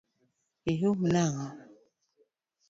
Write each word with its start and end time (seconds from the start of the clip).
Ihum 0.71 0.99
nang’o? 1.13 1.47